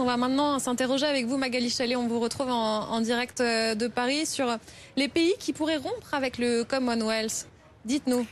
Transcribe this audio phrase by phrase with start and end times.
[0.00, 1.96] On va maintenant s'interroger avec vous, Magali Chalet.
[1.96, 4.58] On vous retrouve en, direct euh, de Paris sur
[4.96, 7.46] les pays qui pourraient rompre avec le Commonwealth.
[7.84, 8.26] Dites-nous.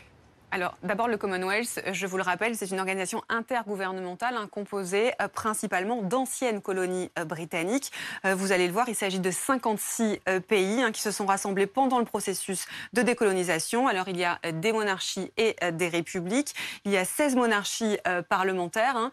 [0.54, 5.27] Alors, d'abord, le Commonwealth, je vous le rappelle, c'est une organisation intergouvernementale hein, composée euh,
[5.27, 7.90] principalement d'anciennes colonies euh, britanniques.
[8.26, 11.67] Euh, vous allez le voir, il s'agit de 56 pays hein, qui se sont rassemblés
[11.67, 13.88] pendant le processus de décolonisation.
[13.88, 16.55] Alors, il y a des monarchies et des républiques.
[16.84, 17.97] Il y a 16 monarchies
[18.29, 19.11] parlementaires, hein,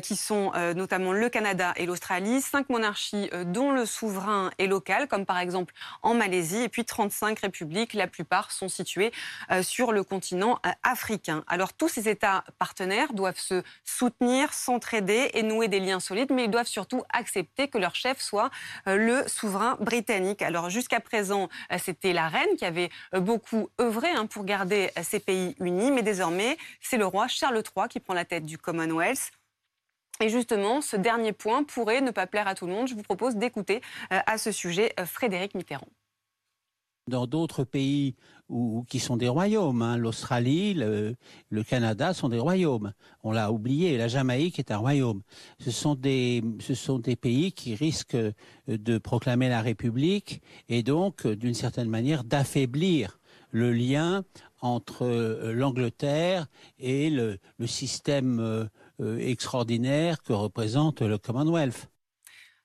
[0.00, 5.26] qui sont notamment le Canada et l'Australie, 5 monarchies dont le souverain est local, comme
[5.26, 7.94] par exemple en Malaisie, et puis 35 républiques.
[7.94, 9.12] La plupart sont situées
[9.62, 11.44] sur le continent africain.
[11.46, 16.44] Alors tous ces États partenaires doivent se soutenir, s'entraider et nouer des liens solides, mais
[16.44, 18.50] ils doivent surtout accepter que leur chef soit
[18.86, 20.42] euh, le souverain britannique.
[20.42, 24.90] Alors jusqu'à présent, euh, c'était la reine qui avait euh, beaucoup œuvré hein, pour garder
[25.02, 28.58] ces pays unis, mais désormais, c'est le roi Charles III qui prend la tête du
[28.58, 29.30] Commonwealth.
[30.20, 32.86] Et justement, ce dernier point pourrait ne pas plaire à tout le monde.
[32.86, 35.88] Je vous propose d'écouter à ce sujet Frédéric Mitterrand
[37.08, 38.14] dans d'autres pays
[38.52, 39.82] où, qui sont des royaumes.
[39.82, 39.96] Hein.
[39.96, 41.16] L'Australie, le,
[41.64, 42.92] Canada sont des royaumes.
[43.24, 45.22] On l'a oublié, la Jamaïque est un royaume.
[45.58, 48.16] Ce sont, des, ce sont des pays qui risquent
[48.68, 53.18] de proclamer la République et donc, d'une certaine manière, d'affaiblir
[53.50, 54.24] le lien
[54.60, 56.46] entre euh, l'Angleterre
[56.78, 58.64] et le, système euh,
[59.00, 61.91] euh, extraordinaire que représente le Commonwealth.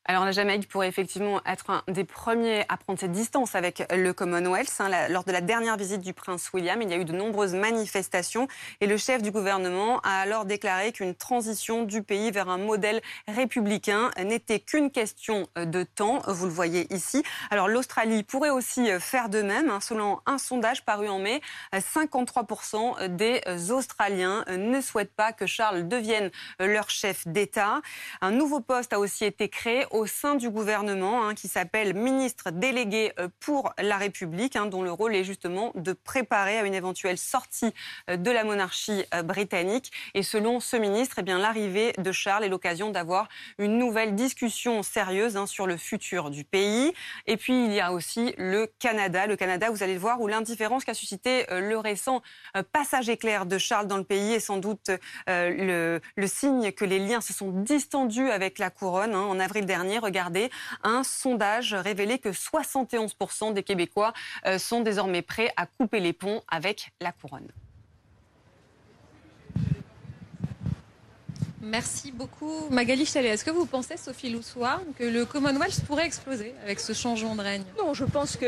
[0.09, 4.13] Alors la Jamaïque pourrait effectivement être un des premiers à prendre cette distance avec le
[4.13, 4.71] Commonwealth.
[4.79, 5.09] Hein.
[5.09, 8.47] lors de la dernière visite du prince William, il y a eu de nombreuses manifestations
[8.79, 13.01] et le chef du gouvernement a alors déclaré qu'une transition du pays vers un modèle
[13.27, 16.21] républicain n'était qu'une question de temps.
[16.25, 17.21] Vous le voyez ici.
[17.49, 19.69] Alors l'Australie pourrait aussi faire de même.
[19.69, 19.81] Hein.
[19.81, 21.41] Selon un sondage paru en mai,
[21.73, 27.81] 53% des Australiens ne souhaitent pas que Charles devienne leur chef d'État.
[28.21, 33.13] Un nouveau poste a aussi été créé sein du gouvernement hein, qui s'appelle ministre délégué
[33.19, 37.17] euh, pour la République, hein, dont le rôle est justement de préparer à une éventuelle
[37.17, 37.73] sortie
[38.09, 39.91] euh, de la monarchie euh, britannique.
[40.13, 43.27] Et selon ce ministre, eh l'arrivée de Charles est l'occasion d'avoir
[43.57, 46.93] une nouvelle discussion sérieuse hein, sur le futur du pays.
[47.25, 49.27] Et puis il y a aussi le Canada.
[49.27, 52.21] Le Canada, vous allez le voir, où l'indifférence qu'a suscité le récent
[52.71, 54.91] passage éclair de Charles dans le pays est sans doute
[55.27, 59.15] le signe que les liens se sont distendus avec la couronne.
[59.15, 60.49] En avril dernier, regardez,
[60.83, 64.13] un sondage révélait que 71% des Québécois
[64.45, 67.47] euh, sont désormais prêts à couper les ponts avec la couronne.
[71.61, 72.69] Merci beaucoup.
[72.69, 76.93] Magali Chalet, est-ce que vous pensez, Sophie Loussoir, que le Commonwealth pourrait exploser avec ce
[76.93, 77.63] changement de règne?
[77.79, 78.45] Non, je pense que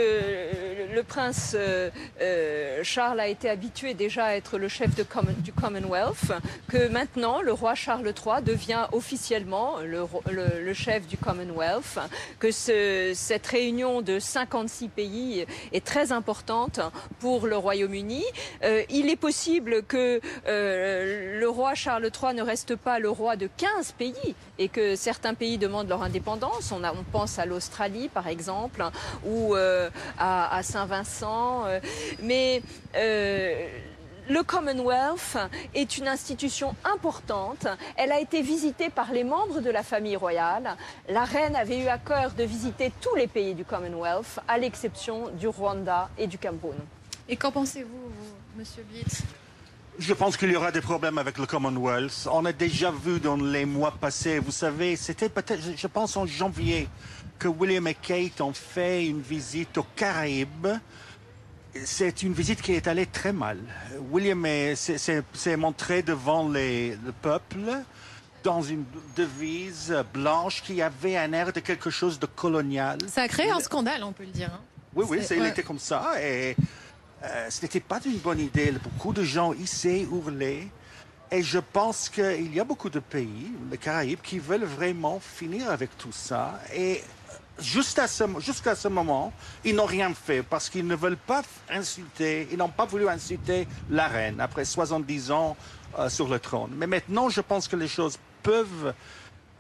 [0.94, 1.90] le prince euh,
[2.22, 5.06] euh, Charles a été habitué déjà à être le chef de
[5.40, 6.32] du Commonwealth,
[6.68, 11.98] que maintenant le roi Charles III devient officiellement le, chef du Commonwealth,
[12.38, 16.80] que cette réunion de 56 pays est très importante
[17.20, 18.24] pour le Royaume-Uni.
[18.64, 23.50] Euh, il est possible que le roi Charles III ne reste pas le roi de
[23.58, 26.72] 15 pays et que certains pays demandent leur indépendance.
[26.72, 28.84] On, pense à l'Australie, par exemple,
[29.26, 31.66] ou euh, à, Saint-Vincent.
[31.66, 31.80] Euh,
[32.22, 32.62] mais
[32.96, 33.68] euh,
[34.30, 35.38] le Commonwealth
[35.74, 37.68] est une institution importante.
[37.96, 40.76] Elle a été visitée par les membres de la famille royale.
[41.10, 45.30] La reine avait eu à cœur de visiter tous les pays du Commonwealth, à l'exception
[45.30, 46.78] du Rwanda et du Cameroun.
[47.28, 48.12] Et qu'en pensez-vous,
[48.56, 49.24] Monsieur Blitz
[50.00, 52.28] je pense qu'il y aura des problèmes avec le Commonwealth.
[52.32, 56.26] On a déjà vu dans les mois passés, vous savez, c'était peut-être, je pense en
[56.26, 56.88] janvier,
[57.38, 60.68] que William et Kate ont fait une visite aux Caraïbes.
[61.86, 63.60] C'est une visite qui est allée très mal.
[64.12, 64.46] William
[64.76, 67.84] s'est montré devant les, le peuple
[68.44, 68.86] dans une
[69.16, 72.98] devise blanche qui avait un air de quelque chose de colonial.
[73.08, 74.50] Ça a créé un scandale, on peut le dire.
[74.54, 74.62] Hein.
[74.96, 76.14] Oui, oui, il était comme ça.
[76.22, 76.56] Et
[77.24, 78.72] euh, ce n'était pas une bonne idée.
[78.72, 80.68] Beaucoup de gens ici hurlaient.
[81.32, 85.70] Et je pense qu'il y a beaucoup de pays, les Caraïbes, qui veulent vraiment finir
[85.70, 86.60] avec tout ça.
[86.74, 87.04] Et
[87.60, 88.24] jusqu'à ce,
[88.76, 89.32] ce moment,
[89.64, 93.68] ils n'ont rien fait parce qu'ils ne veulent pas insulter, ils n'ont pas voulu insulter
[93.92, 95.56] la reine après 70 ans
[96.00, 96.72] euh, sur le trône.
[96.76, 98.94] Mais maintenant, je pense que les choses peuvent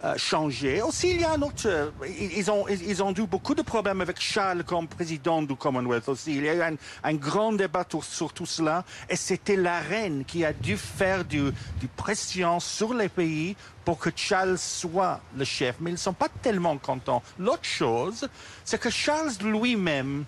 [0.04, 0.81] euh, changé.
[0.81, 1.66] Aussi, il y a un autre.
[1.66, 6.07] Euh, ils ont, ils ont eu beaucoup de problèmes avec Charles comme président du Commonwealth
[6.07, 6.38] aussi.
[6.38, 8.86] Il y a eu un, grand débat sur tout cela.
[9.10, 13.98] Et c'était la reine qui a dû faire du, du pression sur les pays pour
[13.98, 15.75] que Charles soit le chef.
[15.81, 17.22] Mais ils ne sont pas tellement contents.
[17.38, 18.30] L'autre chose,
[18.63, 20.24] c'est que Charles lui-même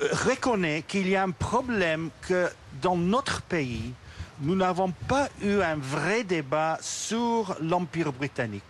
[0.00, 2.48] euh, reconnaît qu'il y a un problème que
[2.80, 3.92] dans notre pays,
[4.40, 8.62] nous n'avons pas eu un vrai débat sur l'Empire britannique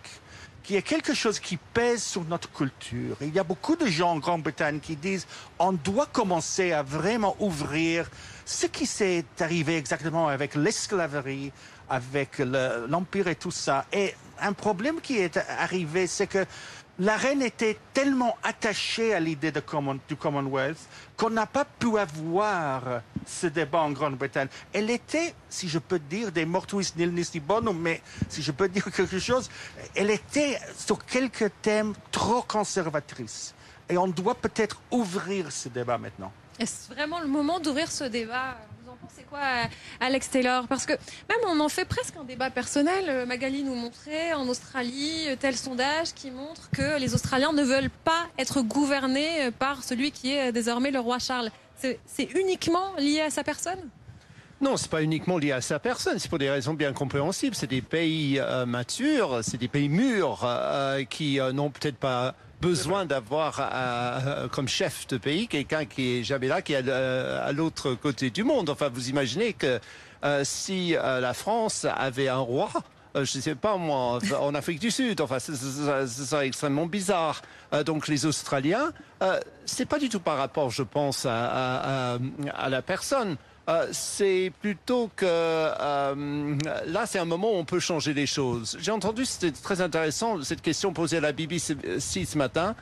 [0.63, 3.15] qu'il y a quelque chose qui pèse sur notre culture.
[3.21, 5.25] Il y a beaucoup de gens en Grande-Bretagne qui disent
[5.59, 8.09] on doit commencer à vraiment ouvrir
[8.43, 11.53] ce qui s'est arrivé exactement avec l'esclaverie,
[11.89, 13.85] avec l'Empire et tout ça.
[13.93, 16.45] Et un problème qui est arrivé, c'est que
[16.99, 20.79] la reine était tellement attachée à l'idée du Commonwealth
[21.15, 24.47] qu'on n'a pas pu avoir ce débat en Grande-Bretagne.
[24.73, 28.69] Elle était, si je peux dire, des mortuis nil nisi bonum, mais si je peux
[28.77, 29.49] dire quelque chose,
[29.95, 33.53] elle était sur quelques thèmes trop conservatrices.
[33.89, 36.31] Et on doit peut-être ouvrir ce débat maintenant.
[36.59, 38.57] Est-ce vraiment le moment d'ouvrir ce débat?
[39.15, 39.39] C'est quoi,
[39.99, 40.67] Alex Taylor?
[40.67, 43.05] Parce que même on en fait presque un débat personnel.
[43.07, 47.63] Euh, Magali nous montrait en Australie euh, tel sondage qui montre que les Australiens ne
[47.63, 51.51] veulent pas être gouvernés euh, par celui qui est désormais le roi Charles.
[51.77, 53.89] C'est uniquement lié à sa personne?
[54.59, 57.55] Non, c'est pas uniquement lié à sa personne, c'est pour des raisons bien compréhensibles.
[57.55, 60.47] C'est des pays matures, c'est des pays mûrs
[61.09, 66.47] qui n'ont peut-être pas besoin d'avoir euh, comme chef de pays quelqu'un qui est jamais
[66.47, 68.69] là, qui est à, l'autre côté du monde.
[68.69, 69.79] Enfin, vous imaginez que
[70.23, 72.69] euh, si euh, la France avait un roi,
[73.23, 77.41] je ne sais pas moi, en Afrique du Sud, enfin, ce serait extrêmement bizarre.
[77.85, 78.91] donc les Australiens,
[79.65, 82.17] c'est pas du tout par rapport, je pense, à,
[82.69, 83.37] la personne.
[83.69, 86.55] Euh, c'est plutôt que euh,
[86.85, 88.77] là, c'est un moment où on peut changer les choses.
[88.79, 92.75] J'ai entendu, c'était très intéressant, cette question posée à la BBC ce matin.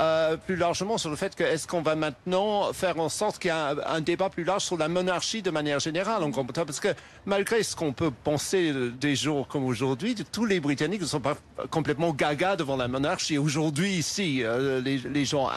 [0.00, 3.50] Euh, plus largement sur le fait que est-ce qu'on va maintenant faire en sorte qu'il
[3.50, 6.80] y ait un, débat plus large sur la monarchie de manière générale en Grande-Bretagne parce
[6.80, 6.94] que
[7.26, 11.36] malgré ce qu'on peut penser des jours comme aujourd'hui, tous les Britanniques ne sont pas
[11.70, 13.36] complètement gaga devant la monarchie.
[13.36, 14.42] Aujourd'hui ici,
[14.82, 15.50] les, les gens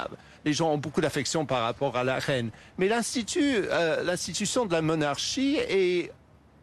[0.46, 2.52] les gens ont beaucoup d'affection par rapport à la reine.
[2.78, 6.12] Mais l'institut, euh, l'institution de la monarchie est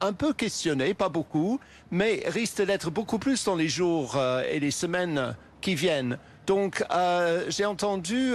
[0.01, 1.61] un peu questionnée, pas beaucoup,
[1.91, 6.19] mais risque d'être beaucoup plus dans les jours euh, et les semaines qui viennent.
[6.51, 8.35] Donc, euh, j'ai entendu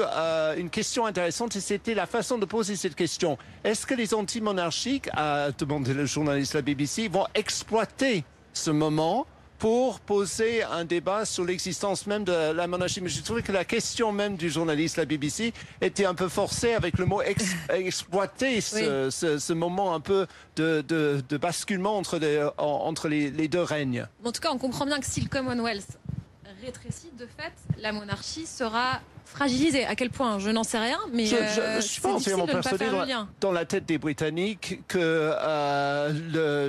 [0.57, 3.37] une question intéressante et c'était la façon de poser cette question.
[3.65, 8.23] Est-ce que les anti-monarchiques, a demandé le journaliste de la BBC, vont exploiter
[8.53, 9.27] ce moment
[9.59, 13.01] pour poser un débat sur l'existence même de la monarchie?
[13.01, 15.51] Mais je trouvais que la question même du journaliste de la BBC
[15.81, 20.25] était un peu forcée avec le mot exploiter ce, moment un peu
[20.55, 24.07] de, basculement entre, les, entre les, les, deux règnes.
[24.23, 25.99] En tout cas, on comprend bien que si le Commonwealth
[26.63, 29.85] rétrécit, de fait, la monarchie sera fragilisé.
[29.85, 30.39] À quel point?
[30.39, 33.85] Je n'en sais rien, mais je, je, suis pas entièrement persuadé dans, dans, la tête
[33.85, 36.11] des Britanniques que euh,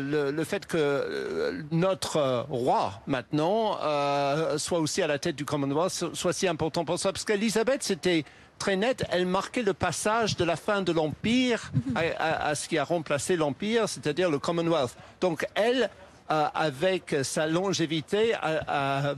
[0.01, 5.45] le, le, fait que euh, notre roi maintenant euh, soit aussi à la tête du
[5.45, 8.25] Commonwealth soit si important pour ça, parce qu'Elisabeth c'était
[8.59, 12.79] très net, elle marquait le passage de la fin de l'Empire à, à, ce qui
[12.79, 14.97] a remplacé l'Empire, c'est-à-dire le Commonwealth.
[15.21, 15.89] Donc elle euh,
[16.29, 19.15] avec sa longévité, a,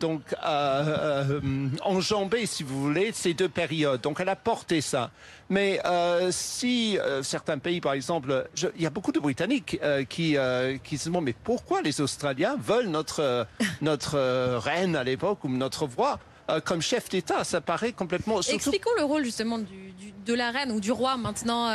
[0.00, 1.40] donc euh,
[1.82, 4.00] enjambé, si vous voulez, ces deux périodes.
[4.00, 5.10] Donc elle a porté ça.
[5.50, 10.36] Mais euh, si certains pays, par exemple, il y a beaucoup de Britanniques qui,
[10.84, 13.46] qui se demandent mais pourquoi les Australiens veulent notre
[13.80, 14.18] notre
[14.58, 16.18] reine à l'époque ou notre roi
[16.64, 17.44] comme chef d'État?
[17.44, 18.40] Ça paraît complètement.
[18.40, 19.92] Expliquons le rôle justement du,
[20.26, 21.70] de la reine ou du roi maintenant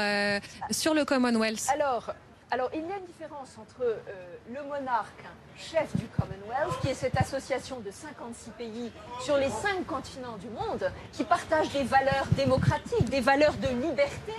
[0.71, 1.67] sur le Commonwealth.
[1.73, 2.13] Alors,
[2.53, 3.95] alors, il y a une différence entre euh,
[4.47, 5.23] le monarque,
[5.57, 8.91] chef du Commonwealth, qui est cette association de 56 pays
[9.21, 14.33] sur les cinq continents du monde, qui partagent des valeurs démocratiques, des valeurs de liberté,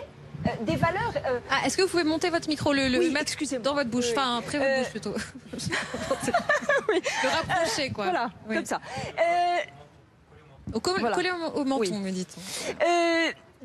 [0.46, 1.12] euh, des valeurs.
[1.26, 4.12] Euh, ah, est-ce que vous pouvez monter votre micro, le, le mettre dans votre bouche,
[4.12, 5.14] enfin près votre bouche plutôt.
[6.88, 7.02] oui.
[7.24, 8.04] Le rapprocher, quoi.
[8.04, 8.80] Voilà, comme ça.
[10.72, 12.40] Au, au, menton, me dit-on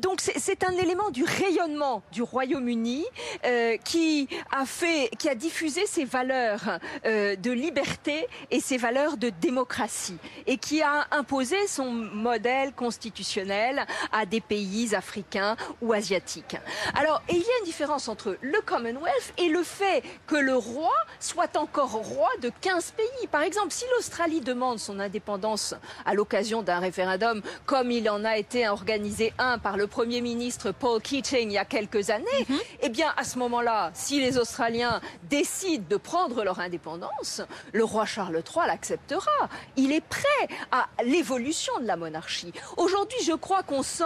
[0.00, 3.04] donc c'est un élément du rayonnement du Royaume-Uni
[3.44, 9.16] euh, qui a fait, qui a diffusé ses valeurs euh, de liberté et ses valeurs
[9.16, 10.16] de démocratie
[10.46, 16.56] et qui a imposé son modèle constitutionnel à des pays africains ou asiatiques.
[16.94, 20.94] Alors il y a une différence entre le Commonwealth et le fait que le roi
[21.18, 23.26] soit encore roi de 15 pays.
[23.30, 25.74] Par exemple, si l'Australie demande son indépendance
[26.06, 30.72] à l'occasion d'un référendum, comme il en a été organisé un par le Premier ministre
[30.72, 32.58] Paul Keating il y a quelques années, mhm.
[32.82, 37.42] eh bien, à ce moment-là, si les Australiens décident de prendre leur indépendance,
[37.72, 39.48] le roi Charles III l'acceptera.
[39.76, 42.52] Il est prêt à l'évolution de la monarchie.
[42.76, 44.04] Aujourd'hui, je crois qu'on sent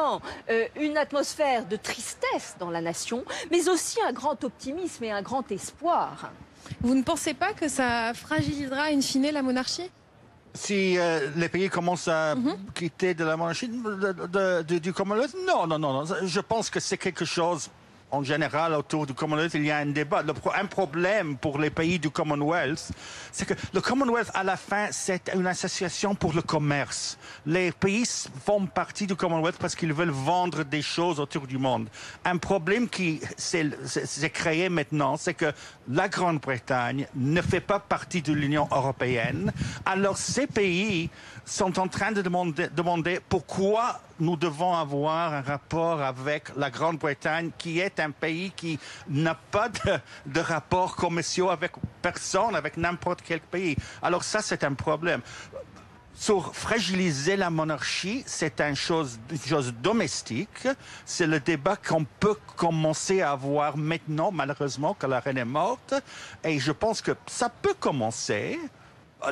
[0.51, 5.23] euh, une atmosphère de tristesse dans la nation, mais aussi un grand optimisme et un
[5.23, 6.33] grand espoir.
[6.81, 9.91] Vous ne pensez pas que ça fragilisera in fine la monarchie?
[10.55, 12.57] Si euh, les pays commencent à mhm.
[12.75, 16.05] quitter de la monarchie du Commonwealth, non, non, non, non.
[16.23, 17.71] Je pense que c'est quelque chose
[18.15, 20.23] en général, autour du Commonwealth, il y a un débat.
[20.55, 22.93] Un problème pour les pays du Commonwealth,
[23.33, 27.19] c'est que le Commonwealth, à la fin, c'est une association pour le commerce.
[27.45, 28.07] Les pays
[28.45, 31.89] font partie du Commonwealth parce qu'ils veulent vendre des choses autour du monde.
[32.25, 35.53] Un problème qui s'est créé maintenant, c'est que
[35.89, 39.53] la Grande-Bretagne ne fait pas partie de l'Union européenne.
[39.85, 41.11] Alors, ces pays
[41.45, 47.51] sont en train de demander, demander pourquoi nous devons avoir un rapport avec la Grande-Bretagne,
[47.59, 53.21] qui est un pays qui n'a pas de, de rapports commerciaux avec personne, avec n'importe
[53.23, 53.77] quel pays.
[54.03, 55.21] Alors ça, c'est un problème.
[56.17, 60.69] Sur fragiliser la monarchie, c'est une chose, une chose domestique.
[61.05, 65.95] C'est le débat qu'on peut commencer à avoir maintenant, malheureusement, que la reine est morte.
[66.45, 68.61] Et je pense que ça peut commencer.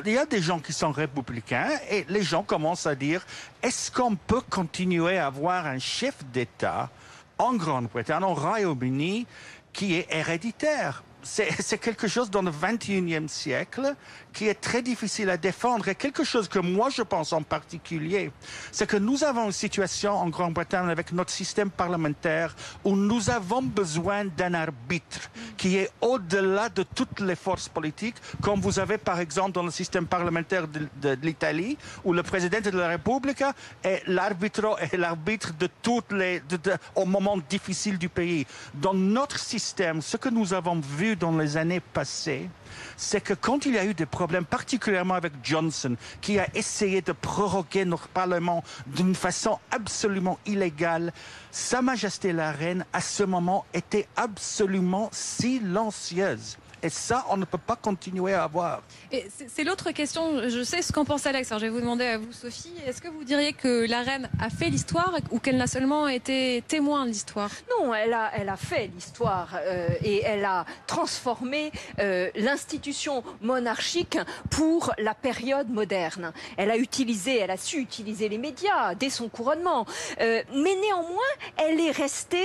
[0.05, 3.23] Il y a des gens qui sont républicains et les gens commencent à dire
[3.61, 6.89] est-ce qu'on peut continuer à avoir un chef d'État
[7.37, 9.25] en Grande-Bretagne, au Royaume-Uni,
[9.71, 11.03] qui est héréditaire.
[11.23, 13.95] C'est quelque chose dans le 21e siècle
[14.33, 15.87] qui est très difficile à défendre.
[15.87, 18.31] Et quelque chose que moi je pense en particulier,
[18.71, 23.61] c'est que nous avons une situation en Grande-Bretagne avec notre système parlementaire où nous avons
[23.61, 29.19] besoin d'un arbitre qui est au-delà de toutes les forces politiques, comme vous avez par
[29.19, 33.43] exemple dans le système parlementaire de, l'Italie, où le président de la République
[33.83, 36.59] est l'arbitre de toutes les de-
[36.95, 38.45] au moment difficile du pays.
[38.73, 42.49] Dans notre système, ce que nous avons vu dans les années passées,
[42.97, 47.01] c'est que quand il y a eu des problèmes, particulièrement avec Johnson, qui a essayé
[47.01, 51.13] de proroguer notre Parlement d'une façon absolument illégale,
[51.51, 56.57] Sa Majesté la Reine, à ce moment, était absolument silencieuse.
[56.83, 58.81] Et ça, on ne peut pas continuer à avoir.
[59.11, 60.49] Et c'est- l'autre question.
[60.49, 61.49] Je sais ce qu'en pense Alex.
[61.49, 62.73] Alors, je vais vous demander à vous, Sophie.
[62.85, 66.61] Est-ce que vous diriez que la reine a fait l'histoire ou qu'elle n'a seulement été
[66.67, 67.49] témoin de l'histoire?
[67.79, 74.17] Non, elle a, elle a fait l'histoire euh, et elle a transformé euh, l'institution monarchique
[74.49, 76.33] pour la période moderne.
[76.57, 79.85] Elle a utilisé, elle a su utiliser les médias dès son couronnement.
[80.19, 82.43] Euh, mais néanmoins, elle est restée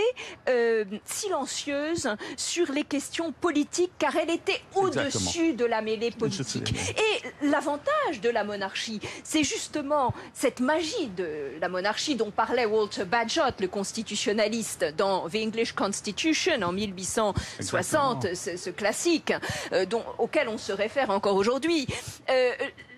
[0.49, 6.75] euh, silencieuse sur les questions politiques car elle était au-dessus de la mêlée politique.
[6.97, 13.05] Et l'avantage de la monarchie, c'est justement cette magie de la monarchie dont parlait Walter
[13.05, 19.33] Bagehot, le constitutionnaliste, dans The English Constitution en 1860, ce, ce classique
[19.73, 21.87] euh, dont, auquel on se réfère encore aujourd'hui.
[22.31, 22.53] Euh,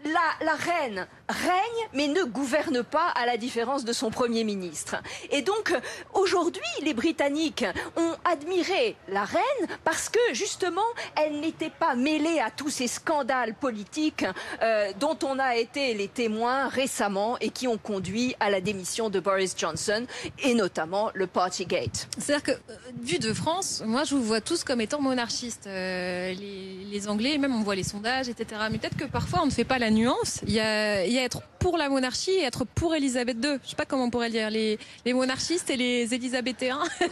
[0.04, 4.96] la, reine règne mais ne gouverne pas à la différence de son premier ministre.
[5.30, 5.74] Et donc
[6.14, 7.64] aujourd'hui, les Britanniques
[7.96, 10.80] ont admiré la reine parce que justement,
[11.16, 14.24] elle n'était pas mêlée à tous ces scandales politiques
[14.62, 19.10] euh, dont on a été les témoins récemment et qui ont conduit à la démission
[19.10, 20.06] de Boris Johnson
[20.42, 22.08] et notamment le Partygate.
[22.18, 25.66] C'est-à-dire que, euh, vu de France, moi, je vous vois tous comme étant monarchistes.
[25.66, 28.62] Euh, les Anglais, même on voit les sondages, etc.
[28.70, 30.40] Mais peut-être que parfois, on ne fait pas la nuance.
[30.46, 33.58] Il y a, il y a être pour la monarchie et être pour Elisabeth II.
[33.62, 34.48] Je sais pas comment on pourrait dire.
[34.50, 36.80] Les, les monarchistes et les élisabéthéens.
[37.00, 37.06] Je-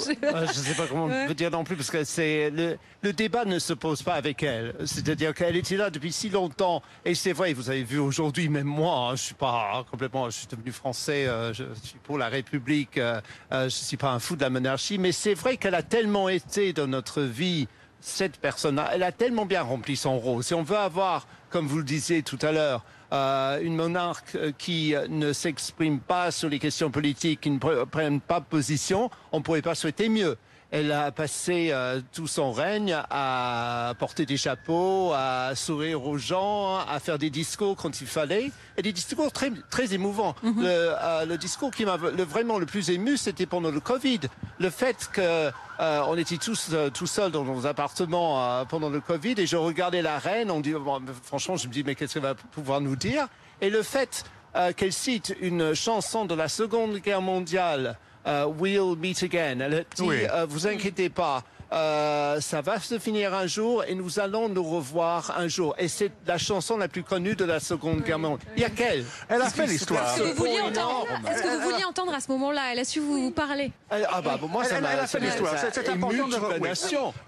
[0.48, 3.44] ne sais pas comment on peut dire non plus, parce que c'est le, le débat
[3.44, 4.74] ne se pose pas avec elle.
[4.86, 6.82] C'est-à-dire qu'elle était là depuis si longtemps.
[7.04, 10.36] Et c'est vrai, vous avez vu aujourd'hui, même moi, hein, je suis pas complètement, je
[10.38, 13.20] suis devenu français, euh, je suis pour la République, euh,
[13.52, 16.28] euh, je suis pas un fou de la monarchie, mais c'est vrai qu'elle a tellement
[16.30, 17.68] été dans notre vie
[18.00, 20.44] cette personne-là, elle a tellement bien rempli son rôle.
[20.44, 24.52] Si on veut avoir, comme vous le disiez tout à l'heure, euh, une monarque euh,
[24.56, 29.10] qui euh, ne s'exprime pas sur les questions politiques, qui ne pre- prenne pas position,
[29.32, 30.36] on ne pourrait pas souhaiter mieux.
[30.70, 36.76] Elle a passé euh, tout son règne à porter des chapeaux, à sourire aux gens,
[36.86, 40.34] à faire des discours quand il fallait, et des discours très, très émouvants.
[40.42, 44.20] le, euh, le discours qui m'a vraiment le plus ému, c'était pendant le Covid.
[44.58, 48.90] Le fait que euh, on était tous euh, tout seuls dans nos appartements euh, pendant
[48.90, 51.94] le Covid, et je regardais la reine, on dit, bon, franchement, je me dis, mais
[51.94, 53.26] qu'est-ce qu'elle va pouvoir nous dire?
[53.62, 54.22] Et le fait
[54.54, 57.96] euh, qu'elle cite une chanson de la Seconde Guerre mondiale,
[58.26, 59.58] We'll Meet Again.
[59.60, 60.18] Elle dit, Oui.
[60.30, 61.42] euh, vous inquiétez pas.
[61.70, 65.74] euh, ça va se finir un jour et nous allons nous revoir un jour.
[65.78, 68.50] Et c'est la chanson la plus connue de la Seconde Guerre mondiale.
[68.56, 69.04] Il y a qu'elle?
[69.28, 70.02] Elle a fait l'histoire.
[70.14, 72.72] Est-ce que vous vouliez entendre, est-ce que vous vouliez entendre à ce moment-là?
[72.72, 73.70] Elle a su vous, vous parler.
[73.90, 75.54] Elle- Ah bah, moi, ça elle- m'a elle a fait l'histoire.
[75.58, 76.68] C'est important de oui.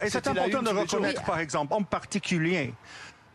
[0.03, 2.73] Et c'est important de reconnaître, par exemple, en particulier,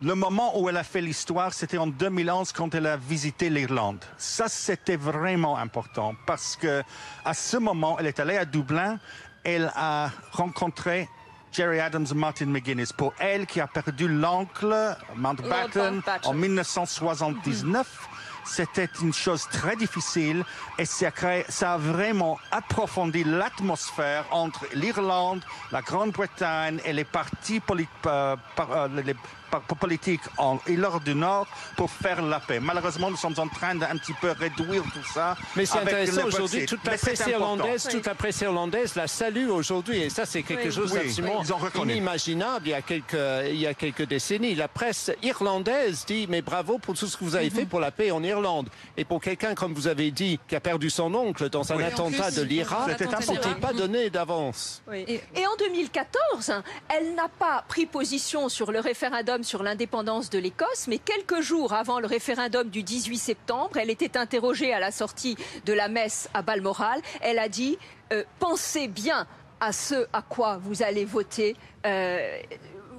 [0.01, 4.03] le moment où elle a fait l'histoire, c'était en 2011 quand elle a visité l'Irlande.
[4.17, 6.83] Ça, c'était vraiment important parce que
[7.23, 8.99] à ce moment, elle est allée à Dublin,
[9.43, 11.07] elle a rencontré
[11.51, 12.91] Jerry Adams et Martin McGuinness.
[12.91, 16.01] Pour elle qui a perdu l'oncle Mountbatten Mountbatten.
[16.25, 18.09] en 1979,
[18.45, 20.43] c'était une chose très difficile
[20.77, 27.03] et ça a, créé, ça a vraiment approfondi l'atmosphère entre l'Irlande, la Grande-Bretagne et les
[27.05, 27.61] partis
[28.05, 28.87] euh, euh,
[29.79, 31.47] politiques en Irlande du Nord
[31.77, 32.59] pour faire la paix.
[32.59, 35.37] Malheureusement, nous sommes en train d'un petit peu réduire tout ça.
[35.55, 37.91] Mais c'est intéressant aujourd'hui, toute la presse irlandaise, Oui.
[37.93, 40.73] toute la presse irlandaise la salue aujourd'hui, et ça c'est quelque Oui.
[40.75, 41.93] chose Oui, d'absolument reconnu.
[41.93, 43.15] inimaginable il y a quelques
[43.49, 44.55] il y a quelques décennies.
[44.55, 47.55] La presse irlandaise dit mais bravo pour tout ce que vous avez Mhm.
[47.55, 48.34] fait pour la paix en Irlande.
[48.97, 51.83] Et pour quelqu'un comme vous avez dit qui a perdu son oncle dans un Oui.
[51.83, 54.81] Attentat plus, de l'Irak, C'était pas donné d'avance.
[54.87, 55.05] Oui.
[55.07, 60.29] Et- Et, en 2014, hein, elle n'a pas pris position sur le référendum sur l'indépendance
[60.29, 64.79] de l'Écosse, mais quelques jours avant le référendum du 18 septembre, elle était interrogée à
[64.79, 67.01] la sortie de la messe à Balmoral.
[67.21, 67.77] Elle a dit
[68.13, 69.27] euh, Pensez bien
[69.59, 71.55] à ce à quoi vous allez voter.
[71.85, 72.39] euh,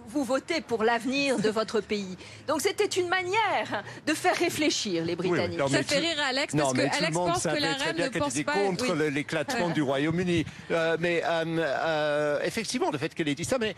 [0.09, 2.17] vous votez pour l'avenir de votre pays.
[2.49, 5.29] Donc c'était une manière de faire réfléchir les oui.
[5.29, 5.59] Britanniques.
[5.59, 7.61] Non, Ça mais fait rire Alex Non, parce que mais tout le Alex pense que
[7.61, 8.53] la reine ne qu'elle pense était pas.
[8.53, 9.13] contre oui.
[9.13, 10.45] l'éclatement du Royaume-Uni.
[10.71, 13.75] Euh, mais euh, euh, effectivement, le fait qu'elle ait dit ça, mais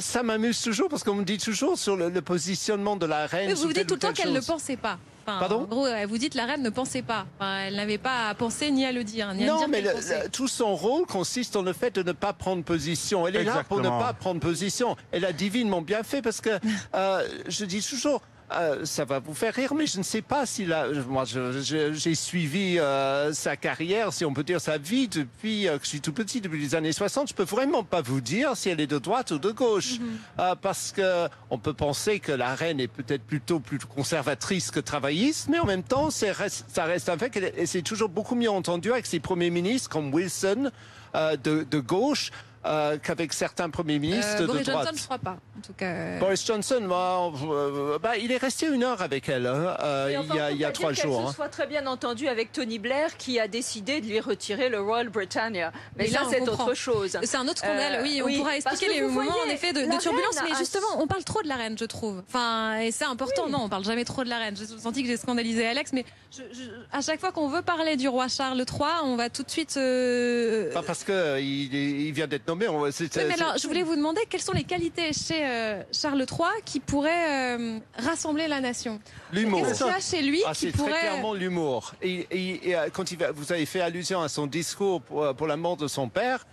[0.00, 3.50] ça m'amuse toujours parce qu'on me dit toujours sur le, le positionnement de la reine.
[3.50, 4.98] Oui, sous vous dites tout ou le temps qu'elle ne pensait pas.
[5.28, 7.26] Enfin, Pardon En gros, vous dites la reine ne pensait pas.
[7.38, 9.80] Enfin, elle n'avait pas à penser ni à le dire, ni à Non, dire mais
[9.82, 13.26] le- le- tout son rôle consiste dans le fait de ne pas prendre position.
[13.26, 14.96] Elle est là pour ne pas prendre position.
[15.12, 16.50] Elle a divinement bien fait parce que
[16.94, 18.22] euh, je dis toujours.
[18.52, 22.14] Euh, ça va vous faire rire, mais je ne sais pas si la, moi j'ai
[22.14, 26.00] suivi euh, sa carrière, si on peut dire sa vie depuis euh, que je suis
[26.00, 27.28] tout petit, depuis les années 60.
[27.28, 29.98] Je peux vraiment pas vous dire si elle est de droite ou de gauche,
[30.38, 34.80] Euh, parce que on peut penser que la reine est peut-être plutôt plus conservatrice que
[34.80, 37.82] travailliste, mais en même temps, c'est reste- ça reste un fait qu'elle est- elle s'est
[37.82, 40.70] toujours beaucoup mieux entendue avec ses premiers ministres comme Wilson
[41.14, 42.30] euh, de, de gauche
[42.68, 44.86] euh, qu'avec certains premiers ministres Euh, de Boris droite.
[44.88, 45.38] Johnson, je crois pas.
[45.58, 45.86] En tout cas.
[45.86, 47.18] euh, Boris Johnson, bah,
[47.50, 50.56] euh, bah, il est resté une heure avec elle hein, euh, il y a, il
[50.58, 51.16] y a trois jours.
[51.18, 51.30] Qu'elle hein.
[51.30, 54.80] se soit très bien entendue avec Tony Blair qui a décidé de lui retirer le
[54.80, 55.72] Royal Britannia.
[55.96, 57.18] Mais, Mais là, c'est autre chose.
[57.22, 59.72] C'est un autre scandale, Euh, oui, on oui, pourra expliquer que les moments en effet
[59.72, 62.22] de, de turbulence, mais justement, on parle trop de la reine, je trouve.
[62.28, 64.56] Enfin, et c'est important, non, on parle jamais trop de la reine.
[64.56, 67.96] J'ai senti que j'ai scandalisé Alex, mais je- je- à chaque fois qu'on veut parler
[67.96, 69.76] du roi Charles III, on va tout de suite.
[69.76, 72.57] euh, Pas parce que euh, il, est- il vient d'être nommé.
[72.66, 75.82] On- c'est- Oui, mais alors, je voulais vous demander quelles sont les qualités chez euh,
[75.92, 78.98] Charles III qui pourraient euh, rassembler la nation?
[79.32, 79.64] L'humour.
[79.66, 81.94] Qu'est-ce qu'il y a chez lui Ah, qui c'est pourrait très clairement l'humour.
[82.02, 85.34] Et, et- et, euh, quand il va- vous avez fait allusion à son discours pour,
[85.36, 86.46] pour la mort de son père,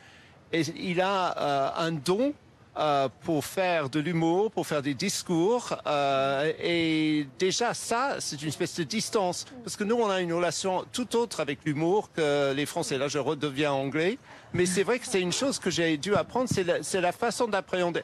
[0.54, 2.34] et il a euh, un don
[2.78, 5.78] euh, pour faire de l'humour, pour faire des discours.
[5.88, 9.46] euh, et déjà, ça, c'est une espèce de distance.
[9.64, 12.98] Parce que nous, on a une relation tout autre avec l'humour que les Français.
[12.98, 14.18] Là, je redeviens anglais.
[14.54, 17.48] Mais c'est vrai que c'est une chose que j'ai dû apprendre, c'est la, la façon
[17.48, 18.04] d'appréhender.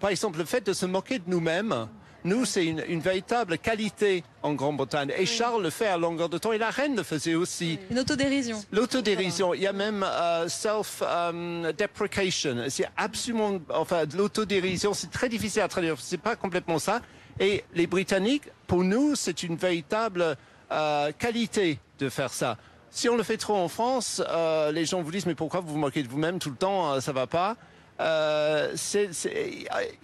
[0.00, 1.88] Par exemple, le fait de se moquer de nous-mêmes.
[2.24, 5.12] Nous, c'est une, une véritable qualité en Grande-Bretagne.
[5.16, 6.52] Et Charles le fait à longueur de temps.
[6.52, 7.78] Et la reine le faisait aussi.
[7.90, 8.62] une autodérision.
[8.70, 12.64] L'autodérision, il y a même euh, self-deprecation.
[12.68, 15.96] c'est absolument, enfin, l'autodérision, c'est très difficile à traduire.
[15.98, 17.00] C'est pas complètement ça.
[17.40, 20.36] Et les Britanniques, pour nous, c'est une véritable
[20.70, 22.56] euh, qualité de faire ça.
[22.90, 25.72] Si on le fait trop en France, euh, les gens vous disent mais pourquoi vous
[25.72, 27.56] vous moquez de vous-même tout le temps, ça va pas.
[28.00, 28.74] Euh,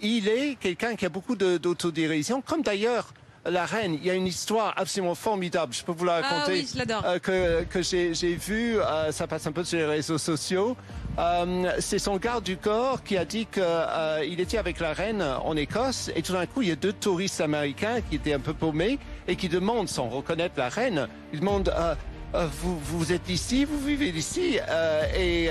[0.01, 3.13] il est quelqu'un qui a beaucoup d'autodérision, comme d'ailleurs
[3.51, 3.95] la reine.
[3.95, 5.73] Il y a une histoire absolument formidable.
[5.73, 9.27] Je peux vous la Ah raconter oui, euh, que, que j'ai j'ai vu, euh, ça
[9.27, 10.77] passe un peu sur les réseaux sociaux.
[11.19, 15.57] Euh, c'est son garde du corps qui a dit qu'il était avec la reine en
[15.57, 18.55] Écosse et tout d'un coup il y a deux touristes américains qui étaient un peu
[18.55, 21.75] paumés et qui demandent sans reconnaître la reine, ils demandent
[22.33, 24.59] vous, vous êtes ici, vous vivez ici
[25.17, 25.51] et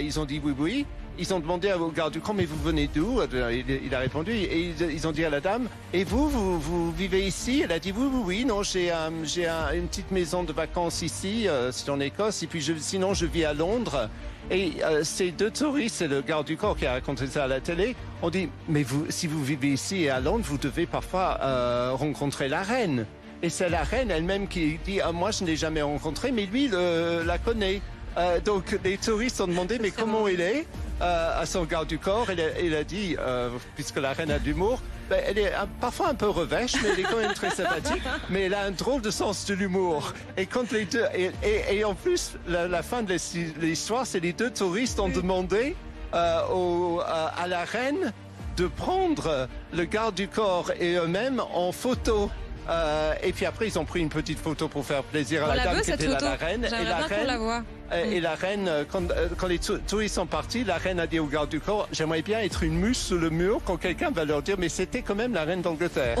[0.00, 0.86] ils ont dit oui oui.
[1.20, 3.20] Ils ont demandé au garde du corps, mais vous venez d'où?
[3.22, 6.28] Il, a répondu, et ils, ont dit à la dame, et vous,
[6.60, 7.62] vous, vivez ici?
[7.64, 8.92] Elle a dit, oui, oui, oui, non, j'ai
[9.24, 13.14] j'ai un- une petite maison de vacances ici, euh, c'est en Écosse, et puis sinon
[13.14, 14.08] je vis à Londres.
[14.50, 17.48] Et euh, ces deux touristes, c'est le garde du corps qui a raconté ça à
[17.48, 21.38] la télé, ont dit, mais si vous vivez ici et à Londres, vous devez parfois
[21.42, 23.06] euh, rencontrer la reine.
[23.42, 26.46] Et c'est la reine elle-même qui dit, ah, moi je ne l'ai jamais rencontrée, mais
[26.46, 27.80] lui le- la connaît.
[28.18, 30.66] Euh, donc les touristes ont demandé mais comment il est
[31.00, 32.26] euh, à son garde du corps?
[32.32, 35.54] Il a, il a dit, euh, puisque la reine a de l'humour, ben, elle est
[35.54, 38.02] un- parfois un peu revêche, mais elle est quand même très sympathique.
[38.30, 40.12] Mais elle a un drôle de sens de l'humour.
[40.36, 43.14] Et quand les deux, et, et- et en plus, la, la fin de
[43.60, 45.76] l'histoire, c'est les deux touristes ont demandé
[46.14, 48.12] euh, au- à, à la reine
[48.56, 52.30] de prendre le garde du corps et eux-mêmes en photo.
[52.68, 55.54] Euh, et puis après, ils ont pris une petite photo pour faire plaisir à la
[55.56, 56.64] la dame veut qui était là, la reine.
[56.64, 57.62] Et la reine, la voit.
[57.92, 60.98] Euh, Et la reine, euh, quand, euh, quand les tou- touristes sont partis, la reine
[61.00, 63.76] a dit au garde du corps, j'aimerais bien être une mouche sur le mur quand
[63.76, 66.16] quelqu'un va leur dire, mais c'était quand même la reine d'Angleterre.